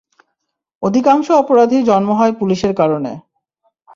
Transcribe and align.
অধিকাংশ 0.83 1.27
অপরাধী 1.31 1.77
জন্ম 1.83 2.09
হয় 2.13 2.33
পুলিশের 2.39 2.73
কারণে। 2.75 3.11